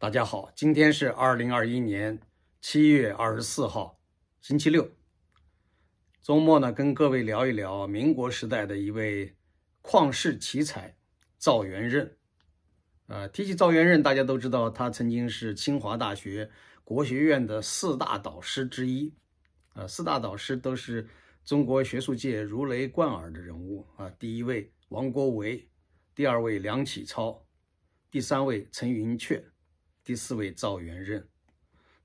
[0.00, 2.20] 大家好，今天是二零二一年
[2.60, 4.00] 七月二十四号，
[4.40, 4.92] 星期六。
[6.22, 9.34] 周末呢，跟各位聊一聊民国时代的一位
[9.82, 10.96] 旷世奇才
[11.36, 12.16] 赵元任。
[13.08, 16.48] 呃，提起赵元任，大家都知道他曾经是清华大学
[16.84, 19.12] 国学院的四大导师之一。
[19.74, 21.08] 呃，四大导师都是
[21.44, 24.08] 中国学术界如雷贯耳的人物啊。
[24.10, 25.68] 第一位王国维，
[26.14, 27.44] 第二位梁启超，
[28.12, 29.42] 第三位陈寅恪。
[30.08, 31.28] 第四位赵元任，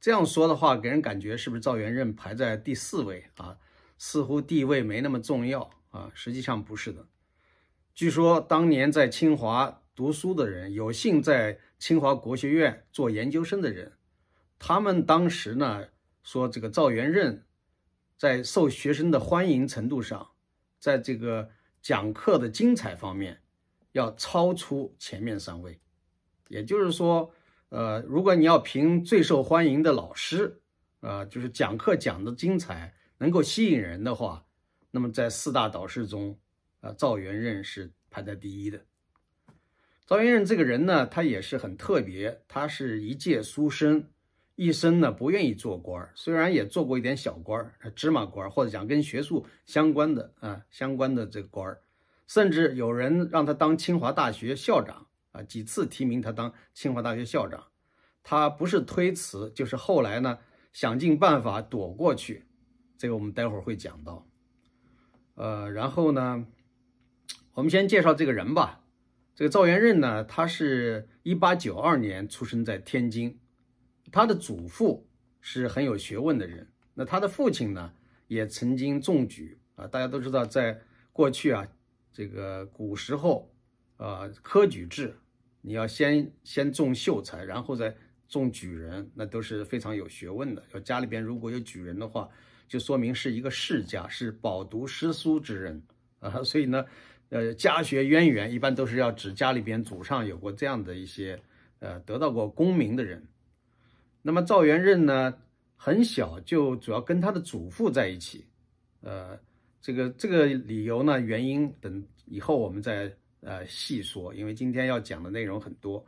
[0.02, 3.58] 这样说的话，给人感觉是不是赵元任排在第四位啊？
[3.98, 6.12] 似乎地位没那么重要啊。
[6.14, 7.08] 实际上不是的。
[7.96, 13.94] 据说当年在清华读书的人，有幸在清华国学院做研究生的人，
[14.60, 15.88] 他们当时呢
[16.24, 17.46] 说，这个赵元任
[18.18, 20.32] 在受学生的欢迎程度上，
[20.78, 21.52] 在这个
[21.82, 23.42] 讲课的精彩方面，
[23.94, 25.80] 要超出前面三位。
[26.50, 27.34] 也就是说。
[27.74, 30.62] 呃，如果你要评最受欢迎的老师，
[31.00, 34.46] 啊，就是讲课讲的精彩，能够吸引人的话，
[34.92, 36.38] 那么在四大导师中，
[36.82, 38.80] 啊，赵元任是排在第一的。
[40.06, 44.08] 赵元任这个人呢，他也是很特别，他是一介书生，
[44.54, 51.76] 一生呢不愿意做官虽然也做过一点小官芝麻官或者讲跟学术相关的啊相关的这个官
[52.28, 55.08] 甚至有人让他当清华大学校长。
[55.34, 57.62] 啊，几次提名他当清华大学校长，
[58.24, 60.40] 他不是推辞，就是后来呢
[60.72, 62.46] 想尽办法躲过去，
[62.98, 64.28] 这个我们待会儿会讲到。
[65.36, 66.46] 呃，然后呢，
[67.56, 68.86] 我们先介绍这个人吧。
[69.36, 73.40] 这个赵元任呢，他是一八九二年出生在天津，
[74.12, 75.10] 他的祖父
[75.42, 77.92] 是很有学问的人，那他的父亲呢
[78.28, 79.88] 也曾经中举啊。
[79.88, 80.80] 大家都知道，在
[81.12, 81.68] 过去啊，
[82.12, 83.52] 这个古时候，
[83.98, 85.18] 呃，科举制。
[85.66, 87.96] 你要先先中秀才，然后再
[88.28, 90.62] 中举人，那都是非常有学问的。
[90.74, 92.30] 要家里边如果有举人的话，
[92.68, 95.82] 就说明是一个世家，是饱读诗书之人
[96.20, 96.44] 啊。
[96.44, 96.86] 所以呢，
[97.30, 101.42] 呃，家学渊源一般都是要指家里边祖上有过这样的一些，
[101.80, 103.26] 呃，得到过功名的人。
[104.22, 105.34] 那么赵元任呢，
[105.78, 108.48] 很小就主要跟他的祖父在一起，
[109.00, 109.40] 呃，
[109.80, 113.16] 这个这个理由呢，原因等以后我们再。
[113.44, 116.06] 呃，细说，因为今天要讲的内容很多，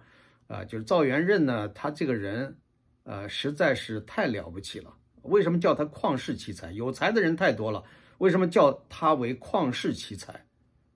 [0.48, 2.56] 啊，就是赵元任呢，他这个人，
[3.04, 4.96] 呃，实在是太了不起了。
[5.24, 6.72] 为什么叫他旷世奇才？
[6.72, 7.84] 有才的人太多了，
[8.20, 10.46] 为什么叫他为旷世奇才？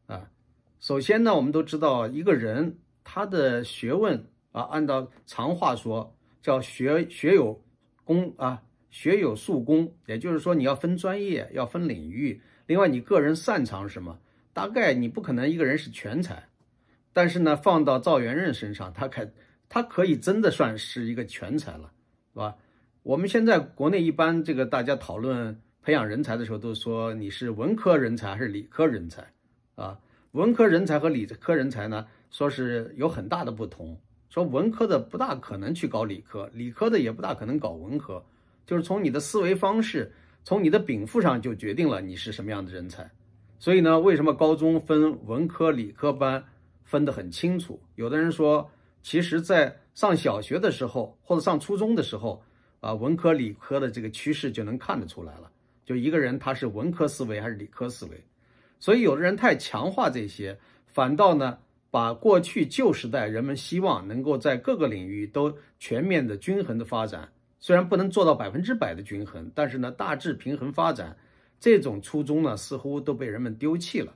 [0.06, 0.30] 啊，
[0.80, 7.62] 首先呢，我们都知道一个人他的学问啊，按照常话说叫学学有
[8.06, 14.18] 功啊，学有术功，也就是说你要分专业，要分领域，另外你个人擅长什么？
[14.54, 16.50] 大概你不可能一个人是全才，
[17.14, 19.30] 但是呢，放到赵元任身上，他可
[19.68, 21.92] 他可以真的算是一个全才了，
[22.34, 22.56] 是吧？
[23.04, 29.26] 我们现在国内一般这个大家讨论培养人才的时候，都说你是文科人才还是理科人才
[29.76, 30.00] 啊？
[30.32, 33.98] 文科人才和理科人才呢，说是有很大的不同。
[34.30, 38.24] 说文科的不大可能去搞理科，理科的也不大可能搞文科，
[38.68, 40.12] 就是从你的思维方式，
[40.44, 43.10] 从你的禀赋上就决定了你是什么样的人才。
[43.60, 46.42] 所以呢，为什么高中分文科、理科班
[46.86, 47.78] 分得很清楚？
[47.96, 48.72] 有的人说，
[49.04, 52.42] 其实，在上小学的时候或者上初中的时候，
[52.80, 55.52] 啊，文科、理科的这个趋势就能看得出来了。
[55.84, 58.24] 就一个人他是文科思维还是理科思维。
[58.80, 61.58] 所以，有的人太强化这些，反倒呢，
[61.92, 67.28] 把过去旧时代人们希望能够在各个领域都全面的均衡的发展，
[67.60, 71.18] 虽然不能做到百分之百的均衡，但是呢，大致平衡发展。
[71.60, 74.14] 这种初衷呢，似乎都被人们丢弃了，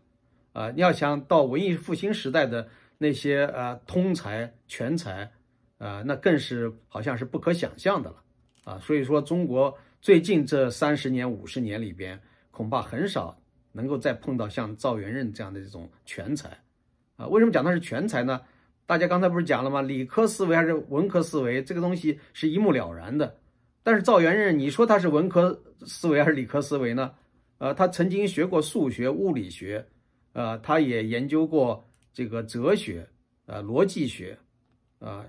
[0.54, 5.32] 啊，你要想到文艺复兴时代的那些呃通才全才，
[5.78, 8.16] 啊，那更是好像是不可想象的了，
[8.64, 13.38] 啊，所以说中国最近这三十年五十年里边，恐怕很少
[13.74, 16.58] 能够再碰到像赵元任这样的这种全才，
[17.18, 18.42] 啊，为什么讲他是全才呢？
[18.86, 19.82] 大家刚才不是讲了吗？
[19.82, 23.38] 理科思维还是文科思维，这个东西是一目了然的，
[23.82, 27.14] 但是赵元任，你说他是文科思维还是理科思维呢？
[27.64, 29.88] 呃，他曾经学过数学、物理学，
[30.34, 33.08] 呃，他也研究过这个哲学，
[33.46, 34.38] 呃，逻辑学，
[35.00, 35.26] 啊，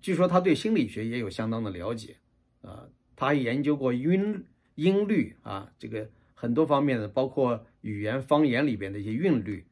[0.00, 2.16] 据说他对心理学也有相当的了解，
[2.62, 2.86] 啊，
[3.16, 4.44] 他还研究过音
[4.76, 9.66] 音律啊，这个很多方面的，包括语言方言里边的一些韵律，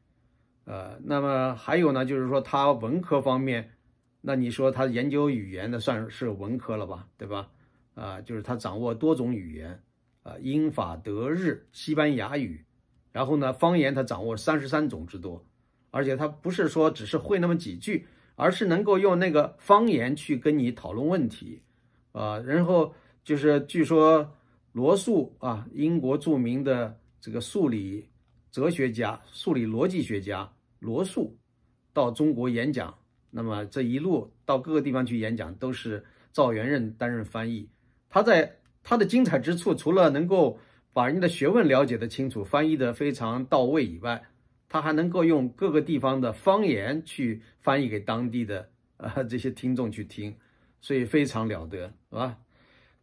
[0.65, 3.71] 呃，那么还有呢，就是说他文科方面，
[4.19, 7.49] 那你说他研究语言的算是文科了吧，对吧？
[7.95, 9.81] 啊，就是他掌握多种语言。
[10.23, 12.65] 啊，英法德日西班牙语，
[13.11, 15.45] 然后呢，方言他掌握三十三种之多，
[15.91, 21.61] 而且他不是说只是会那么几句，而是能够用那个方言去跟你讨论问题，
[22.13, 22.93] 啊，然后
[23.23, 24.33] 就是据说
[24.71, 28.09] 罗素啊，英国著名的这个数理
[28.49, 31.37] 哲学家、数理逻辑学家罗素
[31.91, 32.97] 到中国演讲，
[33.29, 37.69] 那么这一路到各个地方去演讲，都是赵元任担任翻译。
[38.09, 40.59] 他在他的精彩之处，除了能够
[40.91, 44.21] 把人家的学问了解的清楚，翻译的非常到位以外，
[44.67, 50.35] 他还能够用各个地方的方言去翻译给当地的啊 这些听众去听，
[50.81, 52.37] 所以非常了得，是吧？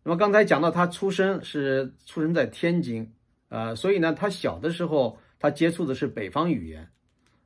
[0.02, 3.10] 那么刚才讲到他出生是出生在天津，
[3.48, 6.88] 啊，所以呢，他小的时候他接触的是北方语言，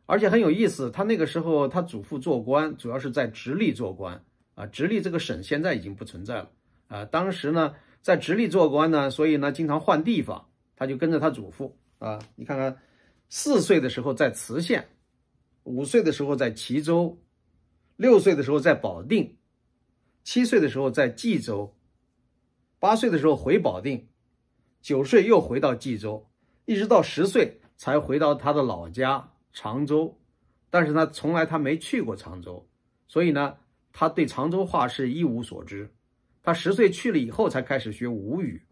[0.06, 4.22] 而且很有意思，他那个时候他祖父做官，主要是在直隶做官，
[4.56, 6.50] 啊，直隶这个省现在已经不存在了，
[6.88, 7.74] 啊，当时呢。
[8.04, 12.18] 在直隶做官呢，所以呢经常换地方，他就跟着他祖父啊。
[12.36, 12.78] 你看看，
[13.30, 14.86] 四岁的时候在磁县，
[15.62, 17.18] 五岁的时候在齐州，
[17.96, 19.38] 六岁的时候在保定，
[20.22, 21.74] 七岁的时候在冀州，
[22.78, 24.06] 八岁的时候回保定，
[24.82, 26.28] 九岁又回到冀州，
[26.66, 30.20] 一直到十岁才回到他的老家常州。
[30.68, 32.68] 但是呢，从来他没去过常州，
[33.08, 33.56] 所以呢，
[33.94, 35.93] 他对常州话是一无所知。
[36.44, 38.62] 他十岁去了以后才开始学吴语，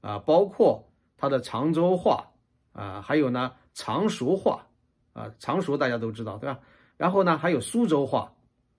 [0.00, 0.88] 啊，包括
[1.18, 2.30] 他的常州话，
[2.72, 4.68] 啊，还有呢常熟话，
[5.12, 6.60] 啊，常熟大家都知道对吧？
[6.96, 8.32] 然后呢还有苏州话，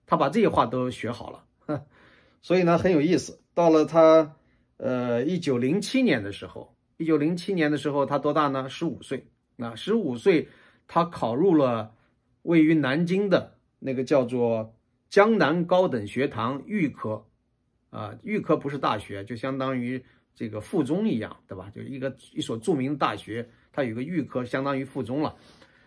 [0.06, 1.44] 他把这些话都学好了，
[2.40, 3.42] 所以呢很有意思。
[3.52, 4.34] 到了他
[4.78, 8.68] 呃一九零七年的时候，一九零七年的时候他多大呢？
[8.68, 9.28] 十五岁。
[9.56, 10.48] 那十五岁
[10.86, 11.92] 他考入了
[12.42, 14.74] 位于南京的那个叫做
[15.10, 17.27] 江南高等学堂预科。
[17.90, 20.04] 啊，预科不是大学，就相当于
[20.34, 21.70] 这个附中一样，对吧？
[21.74, 25.34] 就一个一所著名的大学，它有个预科，相当于附中了。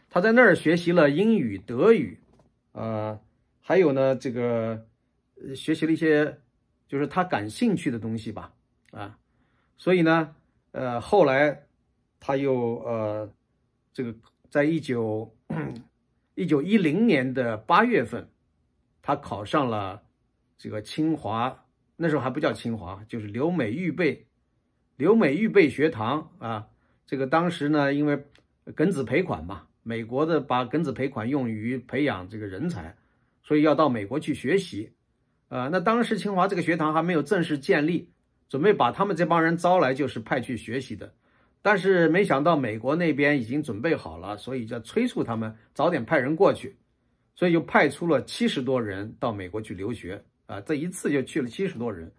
[0.09, 2.19] 他在那儿学习了英语、德语，
[2.71, 3.19] 啊，
[3.61, 4.85] 还有呢，这个
[5.55, 6.39] 学习了一些
[6.87, 8.51] 就是他感兴趣的东西吧，
[8.91, 9.17] 啊，
[9.77, 10.35] 所以呢，
[10.71, 11.67] 呃，后来
[12.19, 13.31] 他又呃，
[13.93, 14.13] 这个
[14.49, 15.33] 在一九
[16.33, 18.27] 一九一零年的八月份，
[19.01, 20.03] 他考上了
[20.57, 21.65] 这个清华。
[22.01, 24.25] 那时候还不叫清华，就是留美预备，
[24.97, 26.67] 留美预备学堂啊。
[27.05, 28.25] 这个当时呢，因为
[28.75, 32.97] 庚子赔款嘛，美国的把庚子赔款用于培养这个人才，
[33.43, 34.93] 所以要到美国去学习。
[35.49, 38.09] 啊，那当时清华这个学堂还没有正式建立，
[38.49, 41.13] 准备把他们这帮人招来，就是派去学习的。
[41.61, 46.77] 但是没想到美国那边已经准备好了，所以就催促他们早点派人过去，
[47.35, 50.23] 所以就派出了七十多人到美国去留学。
[50.51, 52.11] 啊，这一次就去了七十多人，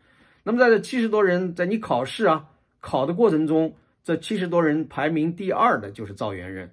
[0.42, 2.48] 那么在这七十多人，在你考试啊
[2.80, 6.70] 考的过程中，这七十多人排名第二的就是赵元任，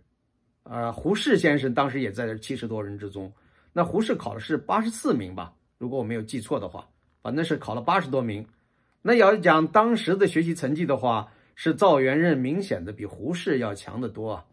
[0.63, 3.29] 啊，胡适先生当时也在这七十多人之中。
[3.73, 6.87] 那胡适考的是八十四名吧，如果我没有记错的话，
[7.21, 8.47] 反正是考了八十多名。
[9.01, 14.45] 那要讲当时的学习成绩的话，是赵元任明显的比胡适要强得多啊。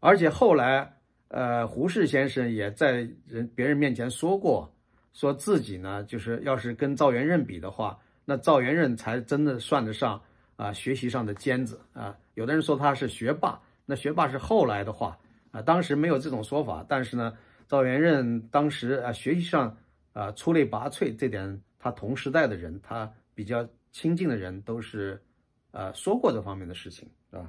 [0.00, 0.94] 而且后来，
[1.28, 4.70] 呃，胡适先生也在人别人面前说过。
[5.14, 10.20] 说自己呢，就是要是跟赵元任比的话，那赵元任才真的算得上
[10.56, 12.14] 啊学习上的尖子啊。
[12.34, 15.16] 有的人说他是学霸，那学霸是后来的话
[15.52, 16.84] 啊，当时没有这种说法。
[16.88, 17.32] 但是呢，
[17.68, 19.76] 赵元任当时啊学习上
[20.12, 25.22] 啊出类拔萃，这点他同时代的人，他比较亲近的人都是
[25.70, 27.48] 呃说过这方面的事情，是吧？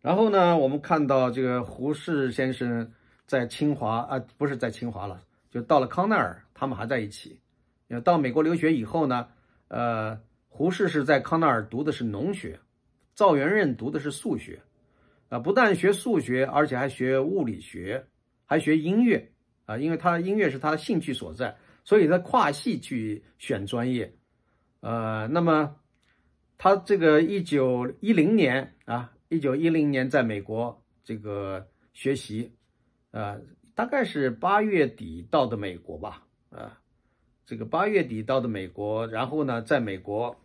[0.00, 2.92] 然后呢，我们看到这个胡适先生
[3.26, 5.22] 在清华啊，不是在清华了。
[5.50, 7.40] 就到了康奈尔，他们还在一起。
[8.04, 9.26] 到美国留学以后呢，
[9.66, 10.16] 呃，
[10.48, 12.60] 胡适是在康奈尔读的是农学，
[13.16, 14.62] 赵元任读的是数学，
[15.28, 18.06] 啊，不但学数学，而且还学物理学，
[18.44, 19.32] 还学音乐，
[19.66, 24.14] 啊，因为他音乐是他的兴趣所在，所以他跨系去选专业，
[24.78, 25.74] 呃，那么
[26.58, 32.54] 他这个一九一零年啊，一九一零年在美国这个学习，
[33.10, 33.36] 啊。
[33.74, 36.78] 大概是八月底到的美国吧，啊，
[37.46, 40.36] 这个八月底到的美国，然后呢，在美国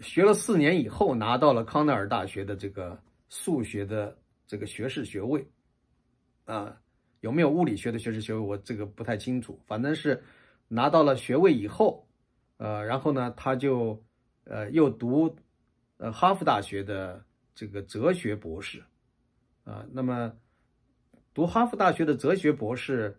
[0.00, 4.16] 学了四年以后，拿到了康奈尔大学的这个数学的
[4.46, 5.46] 这个学士学位，
[6.44, 6.80] 啊，
[7.20, 10.22] 有没有物理学的学士学位，我这个不太清楚，反正是
[10.68, 12.06] 拿到了学位以后，
[12.58, 14.02] 呃，然后呢，他就
[14.44, 15.34] 呃又读
[15.96, 18.82] 呃哈佛大学的这个哲学博士，
[19.64, 20.32] 啊，那么。
[21.36, 23.14] 读哈佛大学的哲学博士，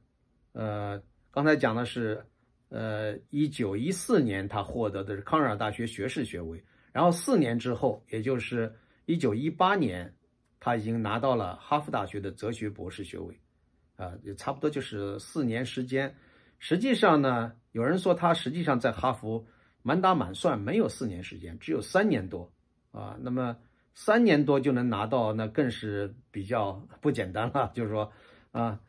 [0.54, 2.26] 呃，刚才讲的是，
[2.70, 6.60] 呃，一九一四年他获得的是康奈尔大学学士学位，
[6.92, 8.74] 然后四年之后，也就是
[9.06, 10.12] 一九一八年，
[10.60, 13.40] 他已经拿到了哈佛大学的哲学博士学位，
[13.98, 16.16] 啊，也差不多就是四年时间。
[16.58, 19.46] 实际上呢，有人说他实际上在哈佛
[19.84, 22.52] 满打满算没有四年时间，只有三年多
[22.90, 23.16] 啊。
[23.22, 23.56] 那么
[24.00, 27.72] 三年多就能拿到，那更是比较不简单了。
[27.74, 28.12] 就是说
[28.51, 28.80] 啊，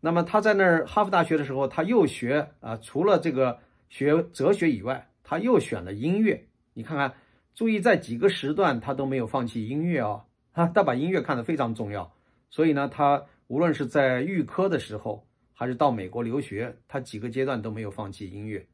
[0.00, 6.48] 那么他在那儿哈佛大学的时候，他又学啊，除了这个学哲学以外，他又选了音乐。
[6.74, 7.14] 你看看，
[7.54, 12.12] 注意在几个时段他都没有放弃音乐哦，啊，他把音乐看得非常重要。
[12.50, 15.24] 所以呢，他无论是在预科的时候。
[15.58, 18.66] 还是到美国留学，他几个阶段都没有放弃音乐，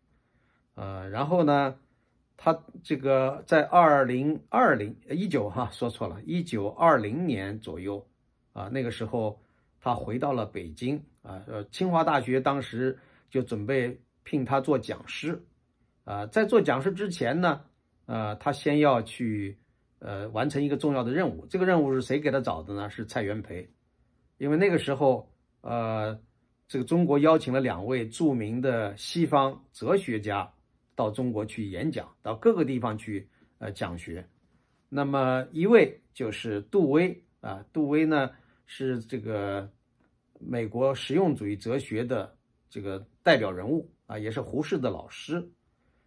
[0.75, 1.76] 呃，然后呢，
[2.44, 8.04] 他这个在二零二零一九哈说错了，一九二零年左右
[8.52, 9.40] 啊，那个时候
[9.80, 12.99] 他回到了北京啊，呃，清华大学当时
[13.30, 15.40] 就准备聘他做讲师，
[16.02, 17.61] 啊，在做讲师之前呢，
[18.06, 19.56] 呃，他先要去
[20.00, 22.90] 呃完成一个重要的任务，这个任务是谁给他找的呢？
[22.90, 23.70] 是蔡元培，
[24.38, 25.30] 因为那个时候
[25.61, 26.18] 呃。
[26.68, 30.50] 这个中国邀请了两位著名的西方哲学家
[30.94, 34.26] 到中国去演讲，到各个地方去呃讲学。
[34.88, 38.30] 那么一位就是杜威啊，杜威呢
[38.66, 39.70] 是这个
[40.38, 42.37] 美国实用主义哲学的
[42.68, 45.50] 这个代表人物啊，也是胡适的老师。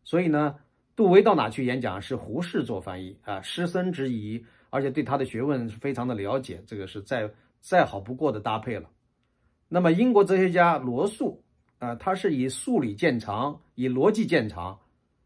[0.03, 0.55] 所以呢，
[0.95, 8.89] 杜威到哪去演讲是胡适做翻译啊，师生之谊，而且对他的学问是非常的了解，这个是再再好不过的搭配了。
[9.67, 11.43] 那么，英国哲学家罗素
[11.85, 14.79] 啊，他是以数理见长，以逻辑见长。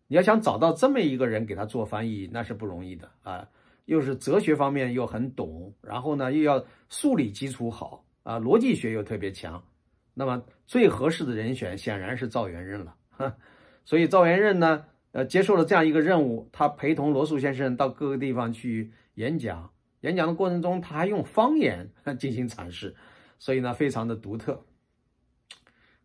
[0.08, 3.48] 你要想找到这么一个人给他做翻译，那是不容易的啊。
[3.86, 9.64] 又是哲学方面又很懂，然后呢又要数理基础好啊，逻辑学又特别强。
[10.14, 12.94] 那么最合适的人选显然是赵元任了。
[13.86, 19.72] 所以赵元任呢，呃，接受了这样一个任务，他陪同罗素先生到各个地方去演讲。
[20.02, 21.90] 演讲的过程中，他还用方言
[22.20, 22.94] 进行阐释。
[23.38, 24.62] 所以呢，非常的独特。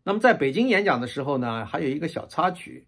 [0.07, 2.85] 那么在北京演讲的时候呢，还有一个小插曲，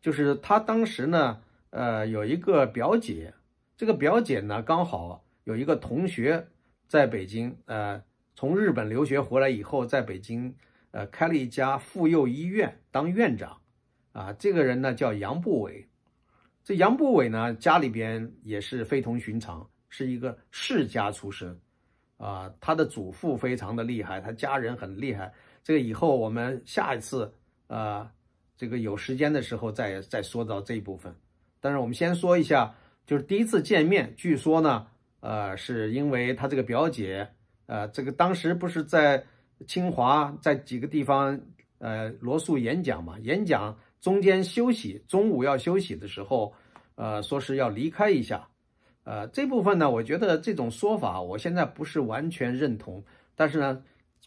[0.00, 3.34] 就是他当时呢，呃，有一个表姐，
[3.76, 6.48] 这个表姐呢，刚好有一个同学
[6.88, 8.02] 在北京，呃，
[8.34, 10.56] 从日本留学回来以后，在北京，
[10.92, 13.60] 呃，开了一家妇幼医院当院长，
[14.12, 15.86] 啊，这个人呢叫杨步伟，
[16.64, 21.60] 这杨步伟呢，家里边也是非同寻常，是一个世家出身。
[22.16, 25.34] 啊，他的祖父非常的厉害，他家人很厉害。
[25.66, 27.34] 这个以后我们下一次
[27.66, 28.08] 啊，
[28.56, 31.12] 这个有时间的时候再再说到这一部分。
[31.58, 32.72] 但是我们先说一下，
[33.04, 34.86] 就是第一次见面，据说呢，
[35.18, 37.28] 呃，是因为他这个表姐，
[37.66, 39.24] 呃，这个当时不是在
[39.66, 41.40] 清华在几个地方，
[41.78, 46.54] 呃，罗素演讲嘛，演讲中间休息，中午要休息的时候，
[46.94, 48.48] 呃，说是要离开一下。
[49.02, 53.04] 呃，这部分呢，我觉得这种说法，我现在不是完全认同，
[53.34, 53.82] 但是呢，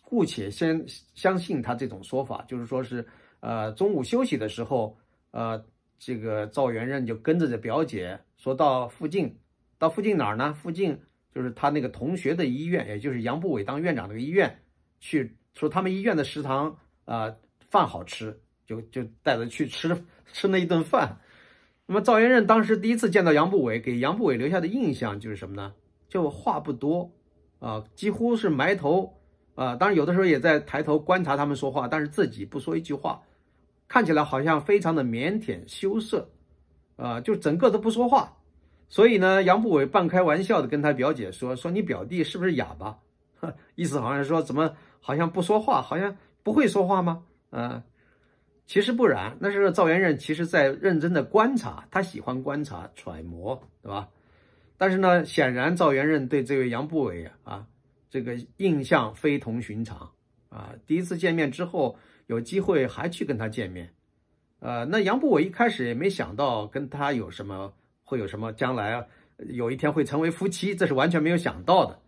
[0.09, 3.05] 姑且先相信他这种说法，就是说是，
[3.41, 4.97] 呃，中午休息的时候，
[5.29, 5.63] 呃，
[5.99, 9.37] 这个赵元任就跟着这表姐说到附近，
[9.77, 10.51] 到附近哪儿呢？
[10.55, 10.99] 附近
[11.31, 14.59] 就是他那个同学的医院，也就是杨步伟当院长那个医院，
[14.99, 16.75] 去说他们医院的食堂
[17.05, 17.31] 啊
[17.69, 18.35] 饭好吃，
[18.65, 19.95] 就就带着去吃
[20.33, 21.15] 吃那一顿饭。
[21.85, 25.71] 那么赵元任当时第一次见到杨步伟，给杨步伟留下的印象就是什么呢？
[26.07, 27.11] 就话不多，
[27.59, 29.18] 啊，几乎是埋头，
[29.59, 33.21] 啊，当然有的时候也在抬头观察他们说话，但是自己不说一句话，
[33.89, 36.29] 看起来好像非常的腼腆羞涩，
[36.95, 38.37] 啊，就整个都不说话。
[38.87, 42.97] 所以呢，杨步伟半开玩笑的跟他表姐说：“说你表弟是不是哑巴？”
[43.75, 47.23] 意思好像说怎么好像不说话，好像不会说话吗？
[47.49, 47.83] 啊。
[48.65, 54.07] 其实不然，那是赵元任其实在认真的观察，他喜欢观察揣摩，对吧？
[54.77, 57.67] 但是呢，显然赵元任对这位杨步伟啊，
[58.09, 60.11] 这个印象非同寻常
[60.49, 60.73] 啊。
[60.85, 61.97] 第一次见面之后，
[62.27, 63.93] 有机会还去跟他见面，
[64.59, 67.73] 呃，那杨步伟一开始也没想到跟他有什么
[68.03, 69.07] 会有什么将来
[69.47, 71.99] 有一天会成为夫妻，这是完全没有想到的。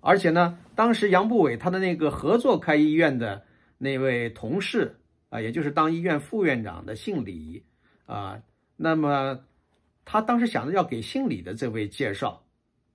[0.00, 3.42] 而且呢，当时杨步伟他的那个合作开医院的
[3.78, 4.96] 那位同事。
[5.30, 7.62] 啊，也就是当医院副院长的姓李，
[8.04, 8.42] 啊，
[8.74, 9.38] 那么
[10.04, 12.44] 他当时想着要给姓李的这位介绍，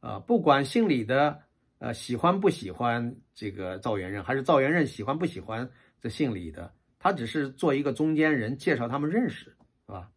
[0.01, 1.39] 啊，不管姓李的
[1.79, 9.46] 呃喜欢不喜欢这个赵元任，还是赵元任喜欢不喜欢这姓李的，他只是做一个中间人，介绍他们认识，
[9.86, 10.10] 是吧？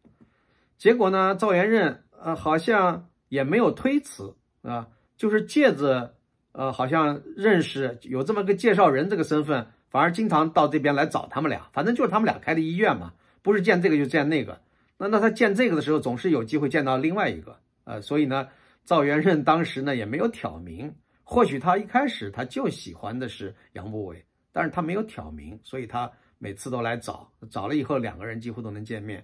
[0.77, 4.87] 结果呢，赵元任呃好像也没有推辞啊，
[5.17, 6.15] 就是借着
[6.51, 9.67] 呃好像认识有这么个介绍人这个身份。
[9.91, 13.11] 反而经常到这边来找他们俩，反正就是他们俩开的医院嘛，
[13.41, 14.61] 不是见这个就见那个。
[14.99, 18.49] 那那他见这个的时候，总是有机会见到另外一个，呃，所以呢，
[18.85, 20.93] 赵元任当时呢也没有挑明，
[21.29, 29.23] 或许他一开始他就喜欢的是杨步伟但是他没有挑明，所以他每次都来找，找了以后两个人几乎都能见面。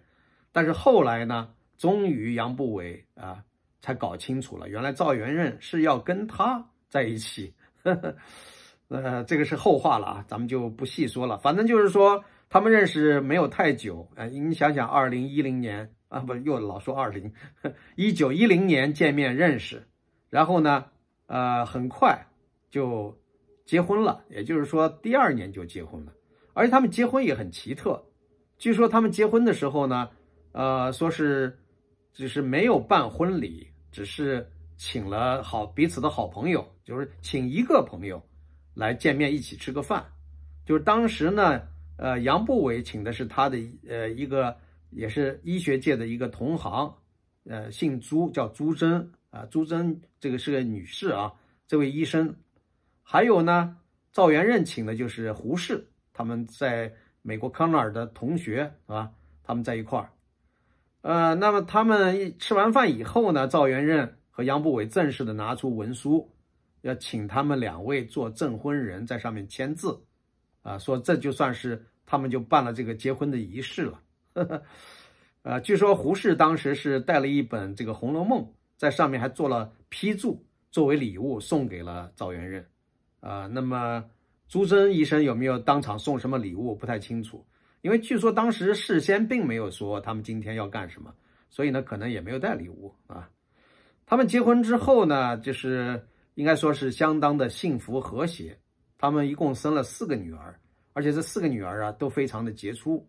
[0.51, 3.43] 但是后来呢，终于杨步伟啊
[3.81, 7.55] 才搞清楚了，原来赵元任是要跟他在一起。
[8.87, 11.39] 呃，这个是后话了啊，咱们就不细说了。
[11.39, 14.25] 反正就是说，他们认识没有太久啊。
[14.27, 17.33] 你想想，二零一零年啊，不又老说二零
[17.95, 19.87] 一九一零年见面认识，
[20.29, 20.85] 然后呢，
[21.27, 22.25] 呃，很快
[22.69, 23.17] 就
[23.65, 24.23] 结婚了。
[24.29, 26.13] 也就是说，第二年就结婚了。
[26.53, 28.03] 而且他们结婚也很奇特，
[28.57, 30.09] 据说他们结婚的时候呢，
[30.51, 31.57] 呃，说是
[32.13, 38.21] 只是没有办婚礼，只是请了好彼此的好朋友，就是请一个朋友。
[38.73, 40.05] 来见面一起吃个饭，
[40.65, 41.61] 就是当时呢，
[41.95, 44.53] 呃，杨步伟请的是他的呃一个
[44.89, 46.93] 也是医学界的一个同行，
[47.45, 51.33] 呃，姓朱叫朱桢啊，朱桢这个是个女士啊，
[51.67, 52.33] 这位医生，
[53.03, 53.75] 还有呢，
[54.13, 59.11] 赵元任请的就是胡适，他们在美国康奈尔的同学啊，
[59.43, 60.09] 他们在一块儿，
[61.01, 66.31] 呃，那么他们吃完饭以后呢，赵元任和杨步伟正式的拿出文书。
[66.81, 69.99] 要请他们两位做证婚人，在上面签字，
[70.61, 74.01] 啊，说这就算是他们就办了这个结婚的仪式了。
[75.41, 78.43] 呃，据说胡适当时是带了一本这个《红楼梦》，
[78.77, 82.65] 在上面还做了批注，作为礼物送给了赵元任。
[83.19, 84.03] 啊，那么
[84.47, 87.45] 朱桢医生有没有当场送什么礼物，不太清楚，
[87.81, 91.13] 因为据说当时事先并没有说他们今天要干什么，
[91.49, 93.29] 所以呢，可能也没有带礼物啊。
[94.05, 96.05] 他们结婚之后呢，就是。
[96.35, 98.59] 应该说是相当的幸福和谐，
[98.97, 100.59] 他们一共生了四个女儿，
[100.91, 103.07] 而且这四个女儿啊都非常的杰出，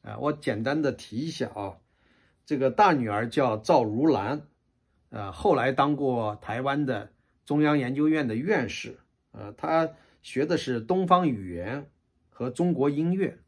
[0.00, 1.76] 啊，我简单的提一下啊，
[2.46, 4.40] 这个大女儿叫赵如兰，
[5.10, 7.12] 呃，后来当过台湾的
[7.44, 8.98] 中央研究院的院士，
[9.32, 9.88] 呃，他
[10.22, 11.90] 学的是东方语言
[12.28, 13.38] 和中国音乐，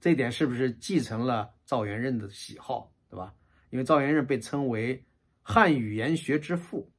[0.00, 3.34] 这点是不是继承了赵元任的喜好，对吧？
[3.70, 5.04] 因为赵元任被称为
[5.42, 6.90] 汉语言学之父，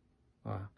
[0.44, 0.70] 啊。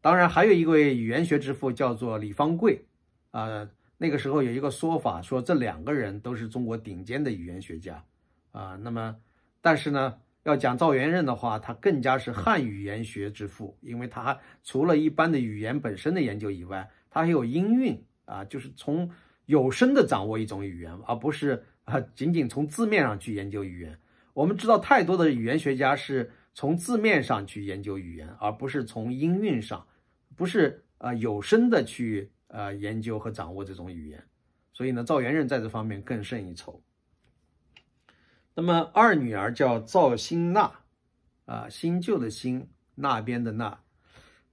[0.00, 2.84] 当然，还有一位语言学之父叫做李方贵，
[3.30, 8.04] 啊，那个时候有一个说法说这两个人都是中国顶尖的语言学家，
[8.50, 9.16] 啊，那么，
[9.60, 19.08] 但是呢，要讲赵元任的话，他更加是汉语言学之父，因为他除了一般的语言本身的研究以外，他还有音韵啊，就是从
[19.46, 23.96] 有声的掌握一种语言，而不是啊仅仅从字面上去研究语言。
[24.34, 29.86] 我们知道太多的语言学家是从字面上去研究语言，而不是从音韵上。
[30.34, 34.24] 不是啊，有声的去呃研究和掌握这种语言，
[34.72, 36.82] 所以呢，赵元任在这方面更胜一筹。
[38.54, 40.70] 那么二女儿叫赵新娜，
[41.46, 43.78] 啊，新旧的新，那边的那，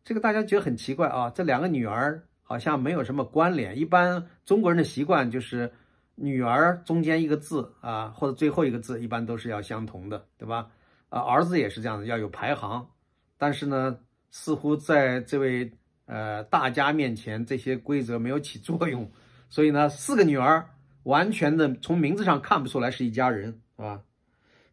[0.03, 3.77] 这个大家觉得很奇怪啊，这两个女儿好像没有什么关联。
[3.77, 5.71] 一般中国人的习惯就是
[6.15, 10.69] 女儿中间一个字啊，或者最后一个字一般都是要相同的，对吧？
[11.09, 12.89] 啊，儿子也是这样的，要有排行。
[13.37, 13.97] 但是呢。
[14.31, 15.71] 似乎在这位
[16.05, 19.11] 呃大家面前，这些规则没有起作用，
[19.49, 20.69] 所以呢，四个女儿
[21.01, 24.03] 完全的从名字上看不出来是一家人，啊。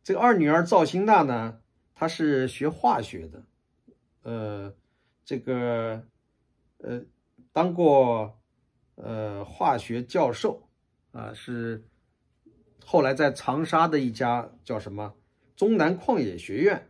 [0.03, 1.61] 这个二女儿赵新娜呢，
[1.95, 3.43] 她是学化学的，
[4.23, 4.75] 呃，
[5.25, 6.03] 这个
[6.79, 7.01] 呃
[7.53, 8.39] 当过
[8.97, 10.69] 呃化学教授
[11.13, 11.83] 啊，是
[12.85, 15.15] 后来在长沙的一家叫什么
[15.57, 16.89] 中南矿业学院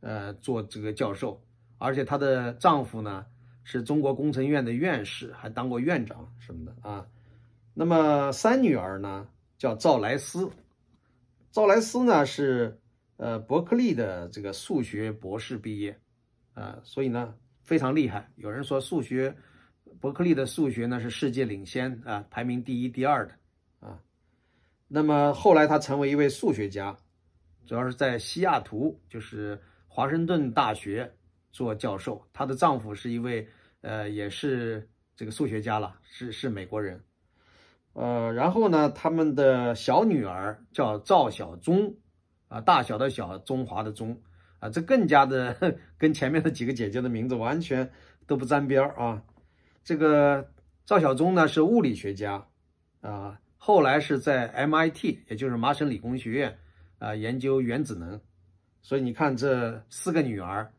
[0.00, 1.42] 呃做这个教授。
[1.78, 3.26] 而且她的丈夫呢
[3.64, 7.06] 是中国工程院的院士，还当过院长什么的啊。
[7.74, 10.50] 那么三女儿呢叫赵莱斯，
[11.56, 12.78] 赵莱斯呢是
[13.16, 15.98] 呃伯克利的这个数学博士毕业，
[16.52, 18.30] 啊，所以呢非常厉害。
[18.36, 19.34] 有人说数学
[19.98, 23.34] 伯克利的数学呢是世界领先啊，排名第一、第二的
[23.80, 23.98] 啊。
[24.86, 26.94] 那么后来他成为一位数学家，
[27.64, 31.10] 主要是在西雅图，就是华盛顿大学。
[31.52, 33.48] 做教授，她的丈夫是一位，
[33.80, 37.02] 呃，也是这个数学家了，是是美国人，
[37.98, 41.94] 呃，然后呢，他们的小女儿叫赵小钟，
[42.48, 44.20] 啊，大小的小，中华的中，
[44.58, 45.56] 啊，这更加的
[45.96, 47.90] 跟前面的几个姐姐的名字完全
[48.26, 49.22] 都不沾边儿啊。
[49.82, 50.46] 这个
[50.84, 52.46] 赵小钟呢是物理学家，
[53.00, 56.58] 啊，后来是在 MIT，也就是麻省理工学院，
[56.98, 58.20] 啊，研究原子能，
[58.82, 60.70] 所以你看这四个女儿。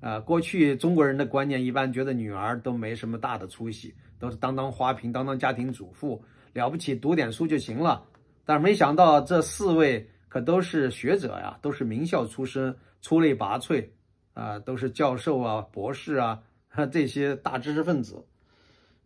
[0.00, 8.04] 啊，过去中国人的观念一般觉得女儿都没什么大的出息，都是当当花瓶、当当家庭主妇，了不起读点书就行了。
[8.44, 13.88] 但是没想到这四位可都是学者呀，都是名校出身，出类拔萃
[14.34, 16.42] 啊，都是教授啊、博士啊
[16.90, 18.24] 这些大知识分子。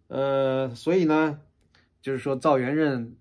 [0.08, 1.40] 呃，所以呢，
[2.00, 3.16] 就是说赵元任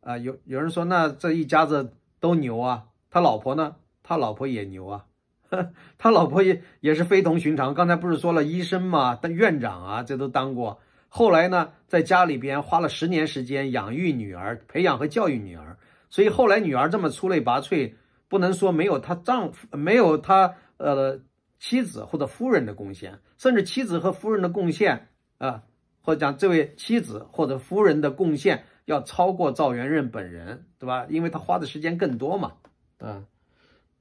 [0.00, 3.76] 啊，有有人说那这一家子都牛啊，他老婆呢？
[4.02, 5.06] 他老婆也牛啊，
[5.98, 7.74] 他老婆也也是非同寻常。
[7.74, 10.80] 刚才不是说了医生嘛，当院长啊，这都当过。
[11.16, 15.78] 后来呢，在家里边花了十年时间养育女儿，培养和教育女儿。
[16.10, 17.94] 所以后来女儿这么出类拔萃，
[18.28, 21.18] 不能说没有她丈夫、没有她呃
[21.58, 25.62] 妻子或者夫人的贡献，甚至妻子和夫人的贡献啊，
[26.02, 31.06] 或者讲这位妻子或者夫人的贡献要超过赵元任本人，对吧？
[31.08, 32.52] 因为他花的时间更多嘛，
[32.98, 33.24] 啊。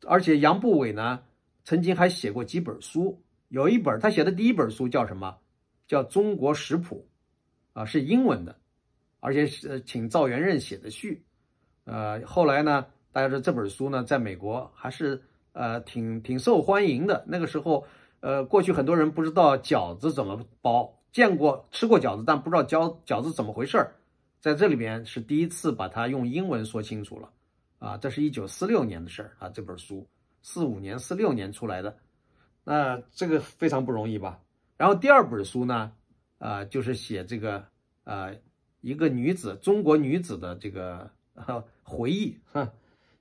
[0.06, 1.21] 而且杨步伟呢，
[1.63, 5.38] 曾经还写过几本书，有一本他写的第一本书叫什么？
[5.88, 7.08] 叫《中国食谱》，
[7.80, 8.56] 啊，是英文的，
[9.19, 11.24] 而且是请赵元任写的序。
[11.84, 15.21] 呃，后来呢，大家说这本书呢，在美国还是
[15.54, 17.24] 呃挺挺受欢迎的。
[17.28, 17.86] 那个时候，
[18.19, 23.95] 呃，过去很多人不知道饺子怎么包，见过吃过饺子，但不知道饺饺子怎么回事儿，
[24.39, 27.32] 在这里边是第一次把它用英文说清楚了。
[27.78, 30.08] 啊，这是一九四六年的事儿啊，这本书
[30.41, 31.95] 四五年、四六年出来的，
[32.63, 34.39] 那这个非常不容易吧？
[34.77, 35.91] 然后第二本书呢，
[36.38, 37.65] 啊，就是写这个
[38.03, 38.31] 啊，
[38.81, 41.09] 一个女子，中国女子的这个
[41.83, 42.73] 回忆，哈，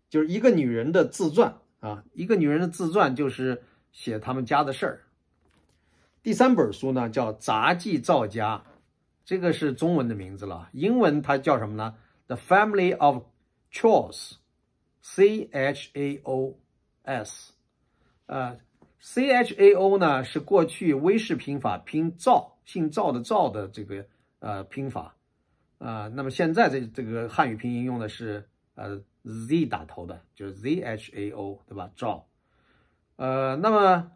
[0.08, 3.62] 就是一个女人的自传啊，一个女人的自传就是
[3.92, 5.04] 写他们家的事儿。
[6.22, 8.58] 第三本书呢叫《杂记赵家》，
[9.24, 11.94] 这个是中文的名字了，英文它叫什么呢
[12.26, 13.24] ？The Family of
[13.72, 14.36] Chores。
[15.06, 16.58] C H A O
[17.02, 17.52] S，
[18.24, 18.58] 呃
[19.06, 24.06] ，C H A O 呢是过去威氏拼法拼赵，姓赵的赵的这个
[24.38, 25.14] 呃拼法，
[25.76, 31.90] 啊，那么现在这这个汉语拼音用的是呃 Z 打头的，就是 Z H A O，对吧？
[31.94, 32.26] 赵，
[33.16, 34.10] 呃，那么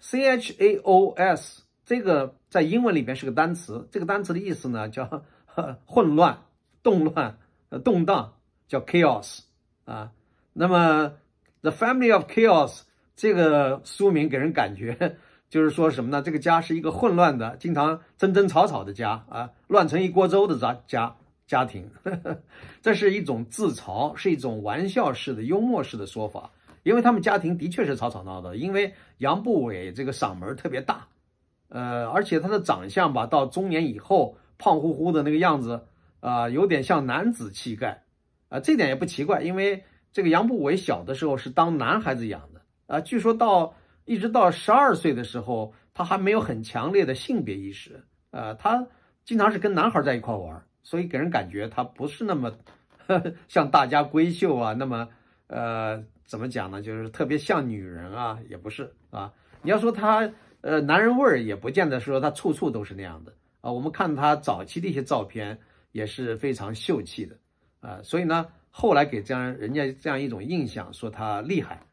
[0.00, 5.22] C H A O S 这个在英文里边是个单词，这个单词的意思呢叫
[5.86, 6.42] 混乱、
[6.82, 7.38] 动乱、
[7.84, 8.34] 动荡，
[8.66, 9.44] 叫 chaos。
[9.84, 10.10] 啊，
[10.52, 11.10] 那么
[11.60, 12.80] 《The Family of Chaos》
[13.16, 15.16] 这个书名给人感觉
[15.48, 16.20] 就是说什么呢？
[16.22, 22.38] 这个家是一个混乱的、经常争争吵吵的家啊，乱成一锅粥的家家家庭呵呵。
[22.82, 26.50] 这是一种自嘲，是一种玩笑式的、幽默式的说法。
[26.82, 28.54] 因为他们家庭的确是吵吵闹闹。
[28.54, 31.08] 因为杨步伟这个嗓门特别大，
[31.68, 35.86] 呃，而且他的长相吧，到中年以后胖乎乎的那个样子
[36.20, 38.04] 啊，有点像男子气概。
[38.48, 42.55] 啊，这点也不奇怪，因为这个杨步伟小的时候是当男孩子养的
[42.86, 43.00] 啊。
[43.00, 48.54] 据说到一直到十二岁的时候，他还没有很强烈的性别意识啊。
[48.54, 48.86] 他
[49.24, 52.50] 经常是跟男孩在一块玩，所以给人感觉他不是那么
[53.06, 55.08] 呵呵像大家闺秀啊，那么
[55.48, 56.82] 呃怎么讲呢？
[56.82, 59.32] 就是特别像女人啊，也不是啊。
[59.62, 63.70] 你要说他呃男人味儿，也不见得说他处处都是那样的啊。
[63.70, 65.58] 我们看他早期的一些照片，
[65.92, 67.36] 也是非常秀气的。
[67.80, 71.85] 啊，所以呢，后来给这样人家这样一种印象，说他厉害，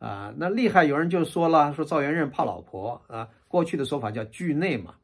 [0.00, 4.96] 啊，那厉害，有人就说了，说赵元任怕老婆啊，过去的说法叫惧内嘛，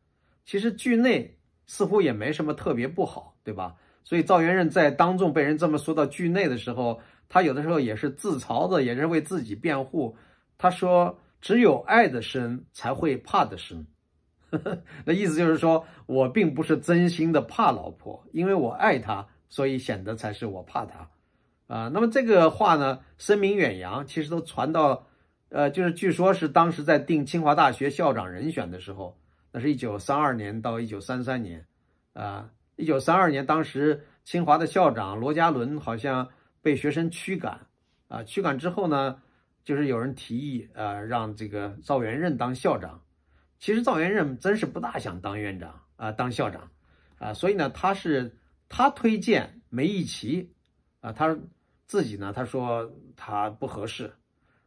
[0.44, 3.76] 其实惧内似乎也没什么特别不好，对吧？
[4.02, 10.16] 所以赵元任在当众被人这么说到惧内的时候，他有的时候也是自嘲的，也是为自己辩护。
[10.58, 13.86] 他说：“只有爱的深才会怕的深。
[15.04, 19.26] ”那意思就是说我并不是真心的怕老婆，因为我爱她。
[19.48, 21.08] 所以显得才是我怕她，
[21.66, 25.06] 啊，那么这个话呢，声名远扬，其实都传到，
[25.48, 29.18] 呃，就是据说是当时在定清华大学校长人选的时候，
[29.52, 31.66] 那是一九三二年到一九三三年，
[32.12, 36.28] 啊，一九三二年当时清华的校长罗家伦好像
[36.62, 37.66] 被学生驱赶，
[38.08, 39.20] 啊，驱赶之后呢，
[39.64, 43.02] 就是有人提议，呃，让这个赵元任当校长，
[43.58, 46.70] 其实赵元任真是不大想当院长啊，当校长，
[47.18, 48.36] 啊，所以呢，他是。
[48.68, 50.52] 他推荐梅贻琦，
[51.00, 51.38] 啊，他
[51.86, 54.12] 自己呢，他说他不合适，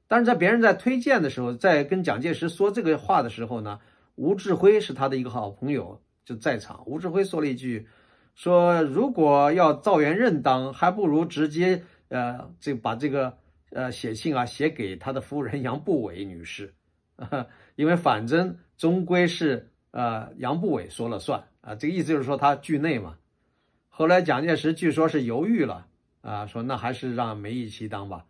[0.07, 3.79] 但是在别人在推荐的时候，在跟蒋介石说这个话的时候呢，
[4.15, 7.87] 吴志辉是他的一个好朋友就在场，吴志辉说了一句，
[8.35, 13.37] 说如果要赵元任当，还不如直接呃，这把这个
[13.71, 16.73] 呃写信啊写给他的夫人杨步伟女士，
[17.75, 21.43] 因为反正终归是呃杨步伟说了算。
[21.61, 23.17] 啊，这个意思就是说他惧内嘛。
[23.89, 25.85] 后来蒋介石据说是犹豫了
[26.29, 28.23] 啊，说那还是让梅贻琦当吧。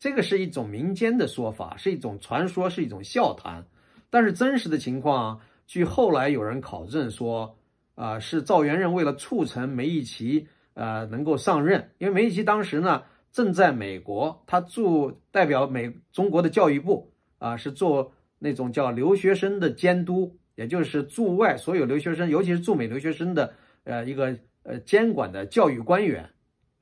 [0.00, 3.64] 这个是一种民间的说法，是一种传说，是一种笑谈。
[4.10, 7.56] 但是真实的情况，据后来有人考证说，
[7.94, 23.54] 啊，是赵元任为了促成梅贻琦呃能够上任，因为梅贻琦当时呢正在美国，他驻代表美中国的教育部啊，是做那种叫留学生的监督，也就是驻外所有留学生，尤其是驻美留学生的
[23.84, 24.36] 呃一个。
[24.68, 26.28] 呃监管的教育官员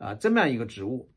[0.04, 1.10] 啊这么样一个职务。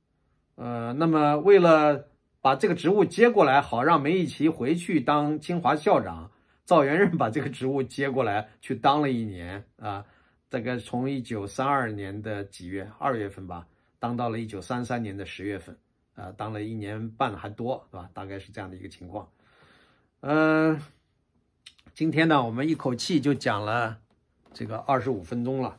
[0.56, 2.08] 呃，那么为了
[2.42, 6.32] 把这个职务接过来，好让梅贻琦回去当清华校长，
[6.66, 10.06] 赵元任把这个职务接过来去当了一年啊。
[10.50, 13.68] 这个从一九三二年的几月二月份吧，
[14.00, 15.78] 当到了一九三三年的十月份，
[16.16, 18.10] 啊，当了一年半还多，是吧？
[18.14, 19.30] 大概是这样的一个情况。
[20.22, 20.82] 嗯，
[21.94, 23.98] 今天呢，我们一口气就讲了
[24.54, 25.78] 这个二十五分钟了，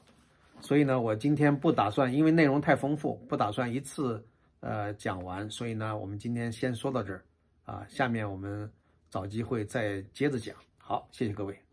[0.60, 4.24] 所以呢，我今天不打算，因为内容太丰富，不打算一次
[4.60, 7.22] 呃讲完，所以呢，我们今天先说到这儿，
[7.64, 8.70] 啊，下面我们
[9.08, 10.54] 找机会再接着讲。
[10.76, 11.67] 好，谢谢各位。